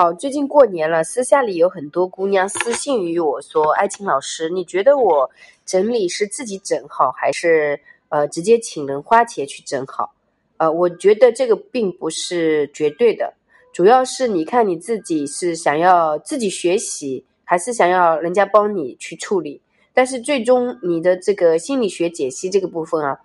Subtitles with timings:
[0.00, 5.28] 好，最近过年了，私下里有很多姑娘私信于我说：“爱情老师，你觉得我
[5.66, 10.14] 整理是自己整好，还是呃直接请人花钱去整好？”
[10.58, 13.34] 呃，我觉得这个并不是绝对的，
[13.72, 19.60] 主要是你看你自己是想要自己学习，还是想要人家帮你去处理。
[19.92, 23.18] 但是最终你的这个心理学解析这个部分啊。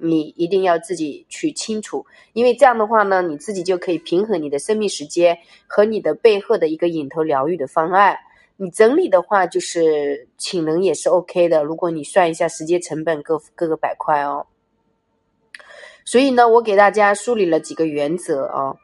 [0.00, 8.16] 你一定要自己去清楚，因为这样的话呢，你自己就可以平衡你的生命时间和你的背后的一个引头疗愈的方案。
[8.56, 11.64] 你整理的话，就是请人也是 OK 的。
[11.64, 14.46] 如果你算一下时间成本，各各个板块哦。
[16.04, 18.76] 所以呢，我给大家梳理了几个原则啊，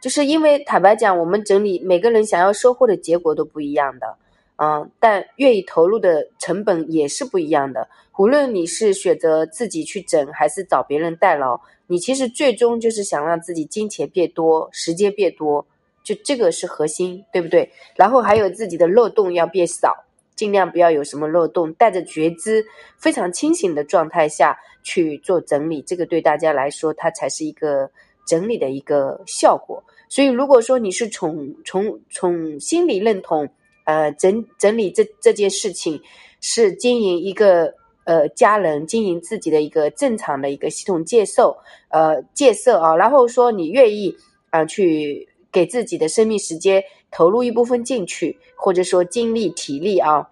[0.00, 4.16] 就是因为坦白讲，我们整理每个人想要收获的结果都不一样的。
[4.62, 7.88] 嗯，但愿意投入的成本也是不一样的。
[8.18, 15.66] 无论你是选择自己去整，还是找别人代劳，你其实最终就是想让自己金钱变多，时间变多，
[16.04, 17.70] 就这个是核心，对不对？
[17.96, 20.04] 然后还有自己的漏洞要变少，
[20.36, 22.62] 尽量不要有什么漏洞，带着觉知，
[22.98, 27.90] 非常清醒的状态下去做整理，这个对大家来说，它才是一个
[28.26, 29.82] 整理的一个效果。
[30.10, 33.48] 所以，如果说你是从从从心理认同。
[33.84, 36.00] 呃，整整理这这件事情
[36.40, 41.56] 是经营一个呃家人经营自己的一个正常的一个系统介绍，
[41.88, 44.14] 呃建设啊，然后说你愿意
[44.50, 50.28] 啊去给自己的生命时间投入一部分进去，或者说精力体力啊。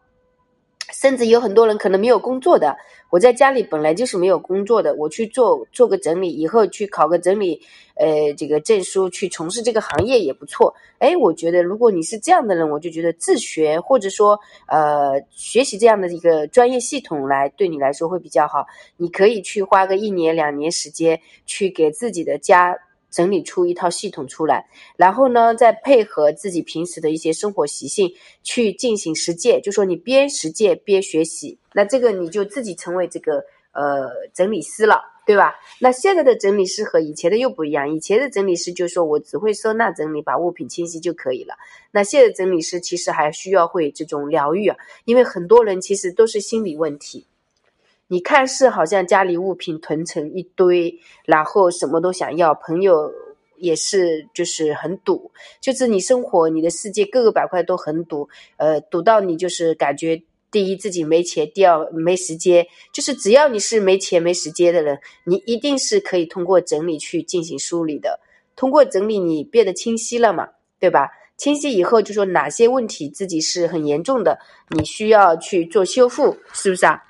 [0.92, 2.76] 甚至有很多人可能没有工作的，
[3.10, 7.60] 我在家里本来就是没有工作的，我去做做个整理，以后去考个整理，
[7.94, 10.74] 呃，这个证书去从事这个行业也不错。
[10.98, 18.66] 哎，我觉得如果你是这样的人，我就觉得自学或者说呃学习这样的一个专业系统来对你来说会比较好。
[18.96, 22.76] 你可以去花个一年两年时间去给自己的家。
[23.10, 29.62] 整理出一套系统出来，然后呢，再配合自己平时的一些生活习性去进行实践。
[29.62, 35.54] 就说你边实践边学习，那这个你就自己成为这个呃整理师了，对吧？
[35.80, 37.92] 那现在的整理师和以前的又不一样。
[37.92, 41.54] 以前的整理师就说我只会收纳整理，把物品清洗就可以了。
[41.90, 47.26] 那现在整理师其实还需要会这种疗愈啊，因为很多人其实都是心理问题。
[48.08, 53.12] 你看似好像家里物品囤成一堆，然后什么都想要，朋友
[53.56, 55.30] 也是就是很堵，
[55.60, 68.20] 就是你生活你的世界各个板块都很堵，呃，堵到你就是感觉第一自己没钱，第二没时间，就是只要你是没钱没时间的人，你一定是可以通过整理去进行梳理的，
[68.56, 70.48] 通过整理你变得清晰了嘛，
[70.80, 71.10] 对吧？
[71.36, 74.38] 清晰以后就说哪些问题自己是很严重的，
[74.70, 77.00] 你需要去做修复，是不是啊？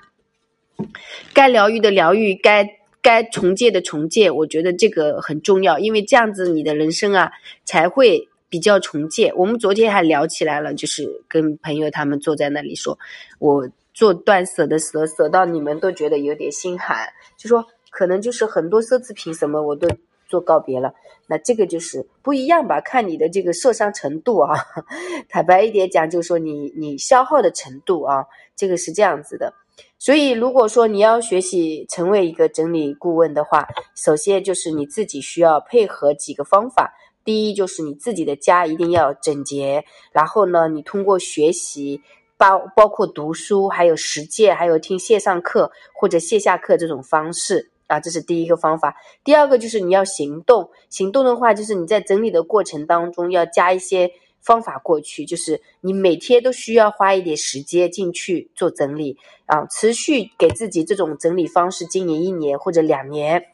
[1.33, 2.67] 该疗愈的疗愈，该
[3.01, 7.31] 该重建的重建，我觉得这个很重要，因为这样子你的人生啊
[7.63, 9.33] 才会比较重建。
[9.35, 12.97] 我们昨天还聊起来了，就是跟朋友他们坐在那里说，
[13.39, 17.07] 我做断舍的时候，舍到你们都觉得有点心寒，
[17.37, 19.87] 就说可能就是很多奢侈品什么我都
[20.27, 20.93] 做告别了，
[21.27, 22.81] 那这个就是不一样吧？
[22.81, 24.55] 看你的这个受伤程度啊，
[25.29, 28.25] 坦白一点讲，就是说你你消耗的程度啊，
[28.55, 29.53] 这个是这样子的。
[29.97, 36.93] 所以，如果说你要学习成为一个整理顾问的话，首先就是你自己需要配合几个方法。
[37.25, 39.83] 第一，就是你自己的家一定要整洁。
[40.11, 42.01] 然后呢，你通过学习，
[42.37, 48.95] 包包括读书，还有实践，还有听线上课或者线下课这种方式啊，这是第一个方法。
[49.23, 50.69] 第二个就是你要行动。
[50.89, 54.11] 行动的话，就是你在整理的过程当中要加一些。
[54.41, 63.45] 方法过去就是你每天都需要花一点时间进去做整理啊，持续给自己这种整理方式经营一年或者两年，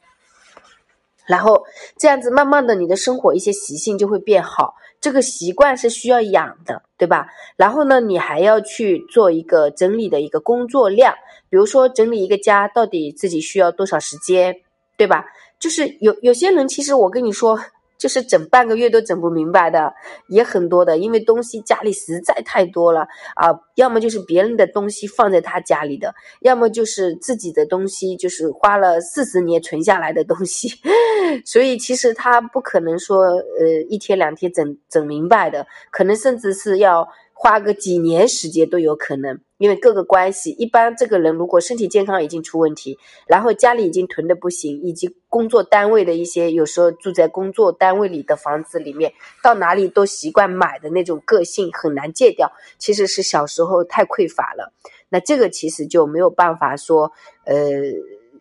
[1.25, 1.65] 然后
[1.97, 7.27] 这样子慢慢的你的生活一些习性就会变好，这个习惯是需要养的，对吧？
[7.57, 11.15] 然后呢，你还要去做一个整理的一个工作量，
[11.49, 14.61] 比如说整理一个家到底自己需要多少时间，
[14.97, 15.25] 对吧？
[15.59, 17.59] 就是有有些人其实我跟你说。
[17.97, 19.93] 就是整半个月都整不明白的，
[20.27, 23.49] 也很多的，因为东西家里实在太多了啊。
[23.75, 30.69] 要么就是别人的东西放在他家里的，要么就是自己的东西，就是花了四十年存下来的东西。
[31.45, 37.07] 所以其实他不可能说，呃，一天两天整整明白的，可能甚至是要。
[37.37, 40.51] 花个几年时间都有可能，因为各个关系。
[40.51, 42.97] 一般这个人如果身体健康已经出问题，
[43.27, 49.11] 然后家里已经囤的不行，以及工作单位的一些有时候住在工作单位里的房子里面，
[49.43, 52.51] 到哪里都习惯买的那种个性很难戒掉。
[52.79, 54.71] 其实是小时候太匮乏了，
[55.09, 57.11] 那这个其实就没有办法说，
[57.43, 57.69] 呃，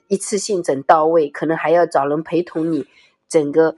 [0.07, 2.87] 一次性整到位，可能还要找人陪同你
[3.29, 3.77] 整个。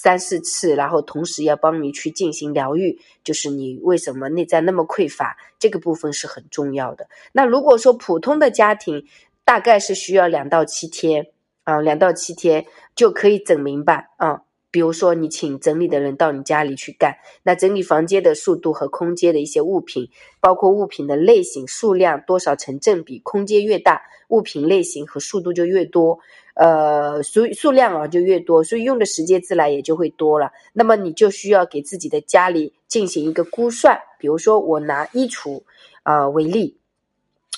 [0.00, 7.08] 三四次，然后同时要帮你去进行疗愈，就是你为什么内在那么匮乏，这个部分是很重要的。
[7.32, 9.04] 那如果说普通的家庭，
[9.44, 11.26] 大概是需要两到七天
[11.64, 14.42] 啊，两到七天就可以整明白啊。
[14.70, 20.10] 比如说，你请整理的人到你家里去干，那整理房间的速度和空间的一些物品，
[20.40, 26.18] 包括物品的类型、数量多少成正比，空间越大，物品类型和速度就越多，
[26.54, 30.52] 呃，数数量啊就越多，所以用的时间自然也就会多了。
[30.72, 35.62] 那么你就需要给自己的家里进行一个估算，比如说我拿衣橱
[36.02, 36.76] 啊为例。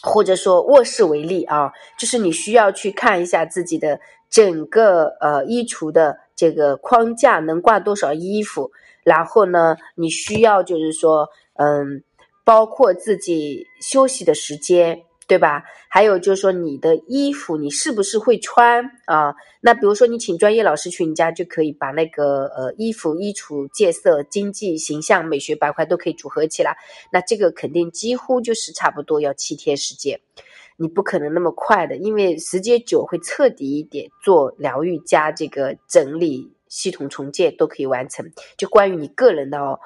[0.02, 8.70] 或者说卧室为例啊，就是你需要去看一下自己的整个呃衣橱的这个框架能挂多少衣服，
[9.04, 11.28] 然后呢，你需要就是说
[11.58, 12.02] 嗯，
[12.44, 15.02] 包括自己休息的时间。
[15.30, 15.62] 对吧？
[15.88, 19.32] 还有就是说，你的衣服你是不是会穿啊？
[19.60, 26.76] 那比如说，你请专业老师去你家，就可以把那个呃衣服、衣橱、戒色、经济、形象、美学板块都可以组合起来。
[27.12, 30.18] 那这个肯定几乎就是差不多要七天时间，
[30.80, 38.24] 你不可能那么快的，因为时间久会彻底一点，做疗愈加这个整理、系统重建都可以完成。
[38.56, 39.78] 就关于你个人的哦。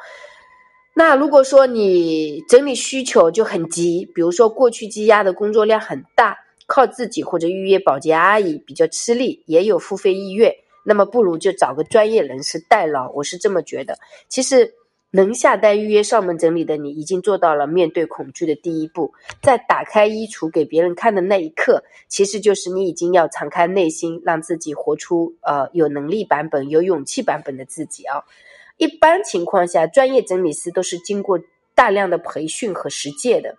[0.94, 6.38] 那如果说你整理需求就很急，比如说过去积压的工作量很大，
[6.68, 10.54] 靠自己或者预约保洁阿姨比较吃力，也有付费意愿，
[10.84, 13.10] 那么不如就找个专业人士代劳。
[13.10, 13.98] 我是这么觉得。
[14.28, 14.72] 其实
[15.14, 19.14] 能下单预约上门整理的你，已经做到了面对恐惧的第一步。
[19.40, 28.24] 在打开衣橱给别人看的那一刻，其实就是你已经要敞开内心，让自己活出呃有能力版本、有勇气版本的自己啊。
[28.76, 31.38] 一般情况下，专业整理师都是经过
[31.76, 33.56] 大量的培训和实践的，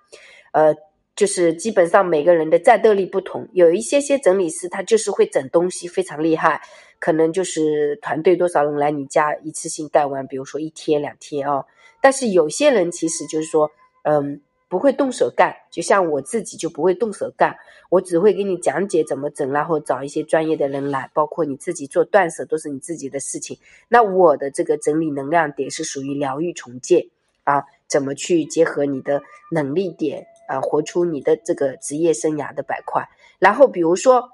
[0.51, 0.75] 呃，
[1.15, 6.61] 就是基本上每个人的战斗力不同，有一些些整理师他就是会整东西非常厉害，
[6.99, 11.65] 可能就是团队多少人来你家一次性干完，比如说一天两天哦。
[12.01, 13.71] 但是有些人其实就是说，
[14.03, 14.41] 嗯。
[14.67, 17.55] 不会动手干，就像我自己就不会动手干，
[17.87, 23.57] 我只会给你讲解怎么整，然后找一些专业的人来，包括你自己做断舍都是你自己的事情。
[23.87, 27.05] 那我的这个整理能量点是属于疗愈重建
[27.43, 29.21] 啊，怎么去结合你的
[29.51, 33.07] 能力点啊，活出你的这个职业生涯的板块。
[33.37, 34.31] 然后比如说。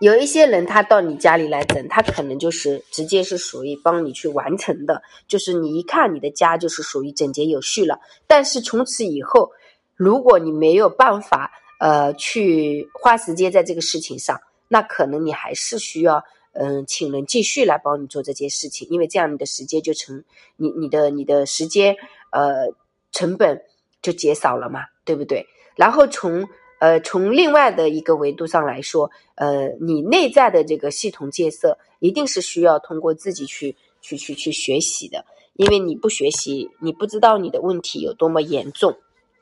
[0.00, 8.00] 有一些人他到你家里来整，他可能就是直接是属于帮你去完成的，就是你一看你的家就是属于整洁有序了。
[8.26, 9.52] 但是从此以后，
[9.96, 20.24] 如果你没有办法呃去花时间在这个事情上，那可能你还是需要嗯请人继续来帮你做这件事情，因为这样你的时间就成
[20.56, 21.96] 你你的你的时间
[22.30, 22.74] 呃
[23.12, 23.62] 成本
[24.02, 25.46] 就减少了嘛，对不对？
[25.76, 26.48] 然后从
[26.84, 38.98] 呃，从另外的一个维度上来说，呃，你内在的这个系统建设一定是需要通过自己去去去去学习的，因为你不学习，你不知道你的问题有多么严重，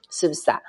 [0.09, 0.61] 是不是啊？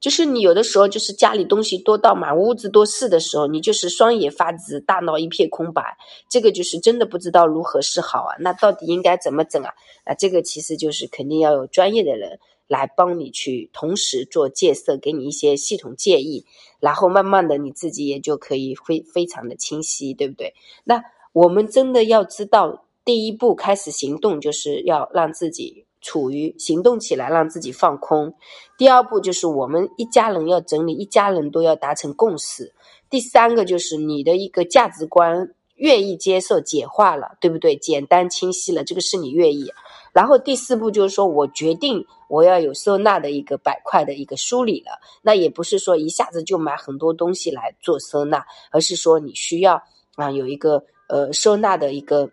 [0.00, 5.98] 就是你有的时候就是家里东西多到满屋子都是的时候，你就是双眼发直，大脑一片空白，
[6.30, 8.32] 这个就是真的不知道如何是好啊。
[8.40, 9.70] 那到底应该怎么整啊？
[10.04, 12.40] 啊，这个其实就是肯定要有专业的人。
[12.72, 16.46] 来帮你去同时做建设，给你一些系统建议，
[16.80, 20.54] 然后慢慢的你自己也就可以非非常的清晰，对不对？
[20.84, 21.04] 那
[21.34, 28.34] 我们真的要知道，第一步开始行动，就是要让自己处于行动起来，让自己放空。
[28.78, 32.72] 第二步就是我们一家人要整理，一家人都要达成共识。
[33.10, 37.76] 第三个就是你的一个价值观愿意接受简化了，对不对？
[37.76, 39.72] 简单清晰了，这个是你愿意。
[40.12, 45.00] 然后第四步就是说，我决定我要有收纳的一个板块的一个梳理了。
[45.22, 49.82] 那也不是说一下子就买很多东西来做收纳，而是说你需要
[50.14, 52.30] 啊有一个呃收纳的一个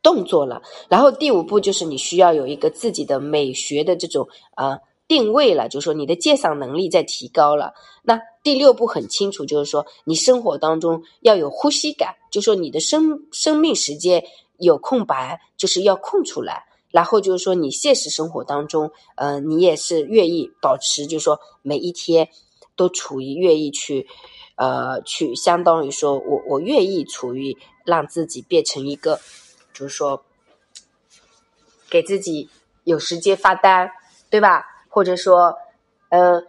[0.00, 0.62] 动作了。
[0.88, 4.78] 然后第五步就是你需要有一个自己的美学的这种啊
[5.08, 7.74] 定位了，就是说你的鉴赏能力在提高了。
[8.02, 14.22] 那第六步很清楚，就是说你生活当中要有呼吸感，就说你的生生命时间。
[14.60, 22.28] 有空白就是要空出来，然后就是说你现实生活当中，呃，你也是愿意保持，就是说每一天
[22.74, 24.08] 都处于愿意去，
[24.56, 29.20] 呃，去相当于说我我愿意处于让自己变成一个，
[29.72, 30.24] 就是说
[31.88, 32.50] 给自己
[32.82, 33.92] 有时间发呆，
[34.28, 34.64] 对吧？
[34.88, 35.56] 或者说，
[36.10, 36.46] 嗯，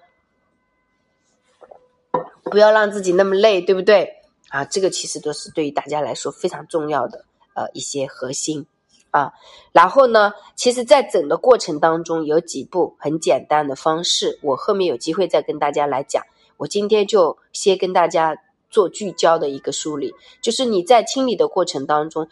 [2.43, 4.15] 不要让自己那么累，对不对？
[4.49, 7.25] 啊，这个其实都是对于大家来说非常重要的。
[7.55, 8.67] 呃，一些核心
[9.11, 9.33] 啊，
[9.73, 16.23] 然后呢，其实，在整个过程当中有几步很简单的方式，我后面有机会再跟大家来讲。
[16.55, 18.37] 我今天就先跟大家
[18.69, 22.29] 做聚焦的一个梳理，就是你在清理的过程当中，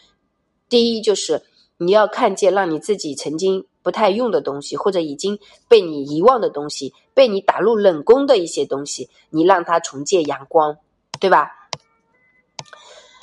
[0.70, 1.44] 第一就是
[1.78, 5.40] 你要看见让你自己曾经不太用的东西，或者已经
[5.70, 10.76] 被你遗忘的东西，被你打入冷宫的一些东西，你让它重见阳光，
[11.22, 11.70] 对吧？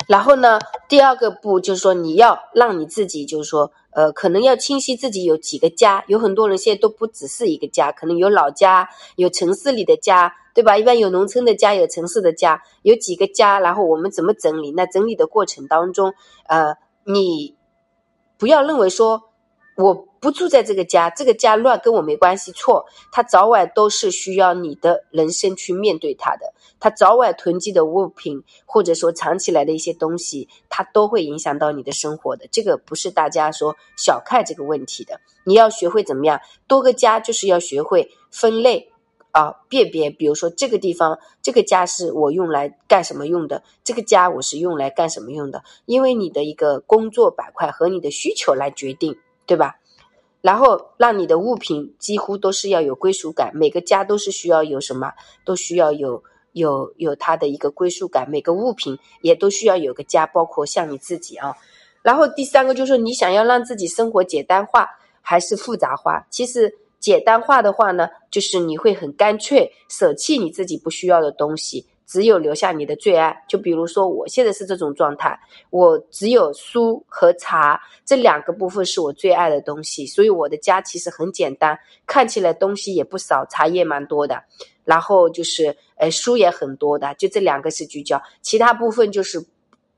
[0.07, 0.57] 然后呢，
[0.89, 6.03] 第二个步就是说，你要让你自己，就是说，呃，可能要清晰自己有几个家。
[6.07, 10.79] 有很多人现在都不只是一个家，可能有老家，有城市里的家，对吧？
[10.79, 13.59] 一般有农村的家，有城市的家，有几个家。
[13.59, 14.71] 然后我们怎么整理？
[14.71, 16.15] 那整理的过程当中，
[16.47, 17.55] 呃，你
[18.39, 19.29] 不要认为说。
[19.75, 22.51] 我不住在这个家，这个家乱跟我没关系。
[22.53, 26.53] 错，他早晚都是需要你的人生去面对他的。
[26.79, 32.47] 他早晚囤积的物品，或者说藏起来的一些东西，它都会影响到你的生活的。
[32.51, 35.19] 这个不是大家说小看这个问题的。
[35.43, 36.39] 你要学会怎么样？
[36.67, 38.91] 多个家就是要学会分类
[39.31, 40.09] 啊，辨别。
[40.09, 43.61] 比如说这个地方，这个家是我用来干什么用的？
[43.83, 45.63] 这个家我是用来干什么用的？
[45.85, 49.17] 因为你的一个工作板块和你的需求来决定。
[49.45, 49.75] 对吧？
[50.41, 55.11] 然后让你的物品几乎都是要有归属感，每个家都是需要有什么，
[55.43, 56.23] 都需要有
[56.53, 58.29] 有有它的一个归属感。
[58.29, 61.55] 每个物品也都需要有个家，包括像你自己啊。
[62.03, 64.87] 然后第三个就是说，你想要让自己生活简单化
[65.21, 66.27] 还是复杂化？
[66.29, 71.87] 其实简单化的话呢，就是你会很干脆舍弃你自己不需要的东西。
[72.05, 84.43] 只有留下你的最爱，就比如说我现在是这种状态，我只有书和茶这两个部分是我最爱的东西，所以我的家其实很简单，看起来东西也不少，茶叶蛮多的，
[84.83, 89.43] 然后就是呃书也很多的，就这两个是聚焦，其他部分就是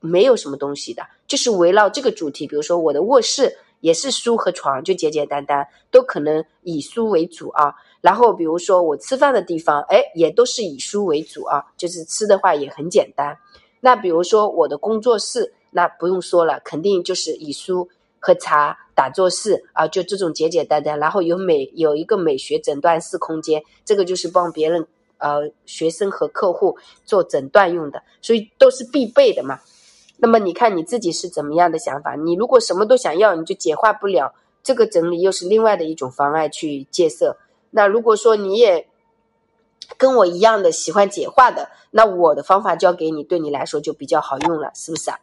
[0.00, 7.74] 没有什么东西的，就是围绕这个主题，比如说我的卧室也是书和床，就简简单单，都可能以书为主啊。
[8.00, 13.36] 然后，比如说我吃饭的地方，哎，也都是以书为主啊，就是吃的话也很简单。
[13.80, 17.88] 那比如说我的工作室，那不用说了，肯定就是以书
[18.20, 20.98] 喝茶打坐室啊，就这种简简单单。
[21.00, 24.86] 然后有美有一个美学诊断室空间，这个就是帮别人
[25.18, 29.58] 呃学生和客户做诊断用的，所以都是必备的嘛。
[30.18, 32.14] 那么你看你自己是怎么样的想法？
[32.14, 34.34] 你如果什么都想要，你就简化不了。
[34.62, 37.36] 这个整理又是另外的一种方案去建设。
[37.70, 38.88] 那如果说你也
[39.96, 45.18] 跟我一样的喜欢简化的，那我的方法教给你，对你来说就比较好用了，是不是啊？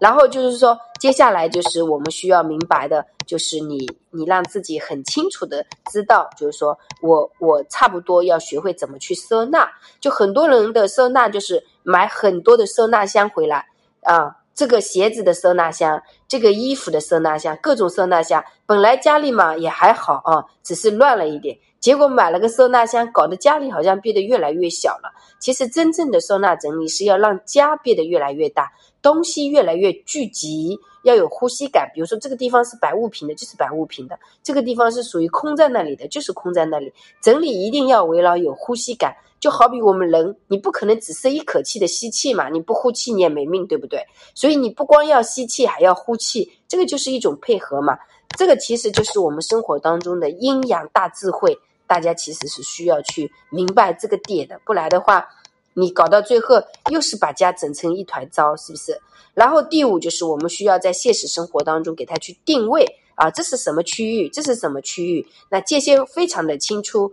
[0.00, 9.70] 然后就是说，接下来就是我们需要明白的，就是你你让自己很清楚的知道，就是说我我差不多要学会怎么去收纳。
[10.00, 13.66] 就很多人的收纳就是买很多的收纳箱回来
[14.02, 21.58] 啊，这个鞋子的收纳箱，这个衣服的收纳箱，各种收纳箱，本来家里嘛也还好啊，只是乱了一点。
[21.84, 25.12] 结果买了个收纳箱，搞得家里好像变得越来越小了。
[25.38, 28.72] 其实真正的收纳整理是要让家变得越来越大，
[29.02, 31.90] 东西越来越聚集，要有呼吸感。
[31.92, 36.90] 比如说这个地方是摆物品的，就是摆物品的；这个地方是属于空在那里的，就是空在那里。
[37.20, 44.06] 整理一定要围绕有呼吸感，就好比我们人，你不可能只是一口气的吸气嘛，你不呼气你也没命，对不对？
[44.34, 47.98] 所以你不光要吸气，还要呼气，这个就是一种配合嘛。
[48.38, 51.58] 这个其实就是我们生活当中的阴阳大智慧。
[51.86, 55.28] 大家其实是需要去明白这个点的，不然的话，
[55.74, 59.00] 你搞到最后又是把家整成一团糟，是不是？
[59.34, 62.86] 然后第五就是我们需要在现实生活当中给它去定位
[63.16, 64.28] 啊，这是什么区域？
[64.28, 65.26] 这是什么区域？
[65.50, 67.12] 那界限非常的清楚，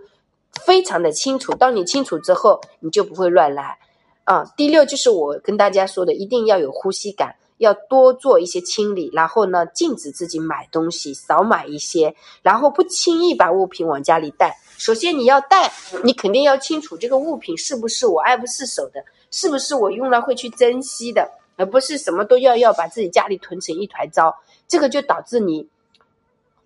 [0.65, 1.53] 非常的清楚。
[1.53, 3.79] 当你清楚之后，你就不会乱来
[4.25, 4.45] 啊。
[4.55, 7.35] 第六就是我跟大家说的，一定要有呼吸感。
[7.61, 14.57] 要多做一些清理，然后呢，禁止自己买东西，少买一些，然后不轻易把物品往家里带。
[14.79, 15.71] 首先你要带，
[16.03, 24.35] 你肯定要清楚这个物品是不是我爱不释手的，是不是我用了会去珍惜的，而不是什么都要要把自己家里囤成一团糟。
[24.67, 25.67] 这个就导致你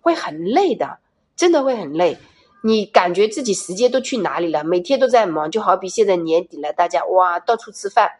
[0.00, 0.98] 会很累的，
[1.36, 2.16] 真的会很累。
[2.62, 4.64] 你感觉自己时间都去哪里了？
[4.64, 8.10] 每天都在忙，就好比现在年底了，大家哇到处吃饭，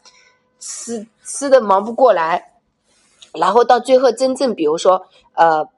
[0.60, 2.52] 吃吃的忙不过来。
[3.38, 5.68] 然后到最后，真正比如说，呃，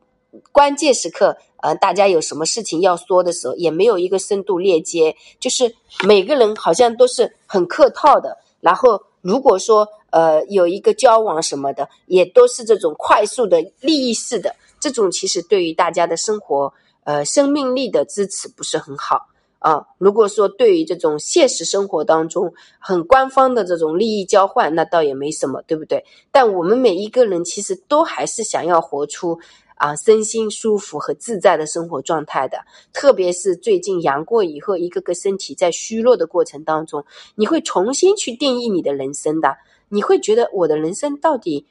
[0.52, 5.74] 关键时刻，呃，大家有什么事情要说的时候，也没有一个深度链接，就是
[6.04, 8.38] 每个人好像都是很客套的。
[8.60, 16.72] 然后如果说，呃，有一个交往什么的，也都是这种快速的利益式的，这种其实对于大家的生活，
[17.04, 19.26] 呃，生命力的支持不是很好。
[19.58, 26.04] 啊，如果说对于这种现实生活当中很官方的这种利益交换，那倒也没什么，对不对？
[26.30, 29.38] 但我们每一个人其实都还是想要活出
[29.74, 32.58] 啊身心舒服和自在的生活状态的。
[32.92, 39.56] 特别是最近阳过以后，一个个身体在虚弱的过程当中，你会重新去定义你的人生的。
[39.88, 41.66] 你会觉得我的人生到底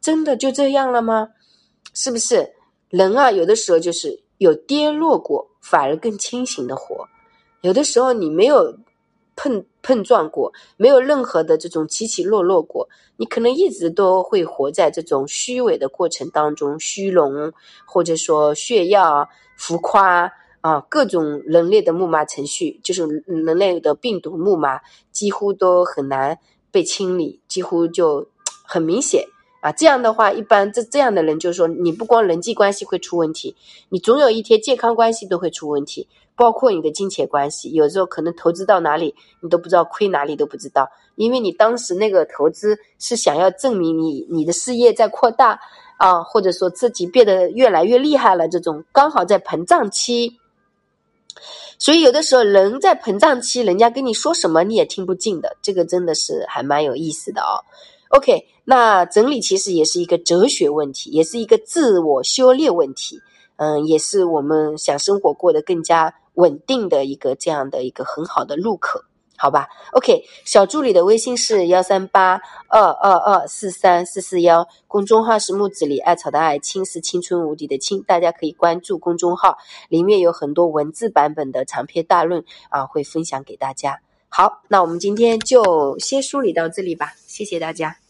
[0.00, 1.30] 真的就这样了吗？
[1.94, 2.52] 是不是
[2.90, 3.32] 人啊？
[3.32, 7.06] 有的时候就是有跌落过，反而更清醒的活；
[7.64, 8.76] 有的时候你没有
[9.34, 17.54] 碰碰撞过，没有任何的这种起起落落过，你可能一直都会活在这种虚伪的过程当中，虚荣
[17.86, 20.30] 或者说炫耀、浮夸
[20.60, 24.80] 啊，各种人类的木马程序，就是人类的病毒木马，
[25.10, 26.38] 几乎都很难。
[26.70, 28.26] 被清理几乎就
[28.66, 29.24] 很明显
[29.60, 33.54] 啊，这样的话，一般这这样的人就是说，你不光人际关系会出问题，
[33.90, 45.60] 你总有一天健康关系都会出问题，包括你的金钱关系，有时候可能投资到哪里你都不知道，亏哪里都不知道，因为你当时那个投资是想要证明你你的事业在扩大
[45.96, 50.38] 啊，或者说自己变得越来越厉害了，这种刚好在膨胀期。
[51.78, 57.62] 所以有的时候人在膨胀期，人家跟你说什么你也听不进的，这个真的是还蛮有意思的哦。
[58.10, 63.20] OK，那整理其实也是一个哲学问题，也是一个自我修炼问题，
[63.56, 69.00] 嗯，也是我们想生活过得更加稳定的一个这样的一个很好的入口。
[69.36, 84.00] 好吧，OK，小助理的微信是幺三八二二二四三四四幺，公众号是木子李艾草的艾青是青春无敌的青，大家可以关注公众号，里面有很多文字版本的长篇大论啊，会分享给大家。
[84.28, 88.03] 好，那我们今天就先梳理到这里吧，谢谢大家。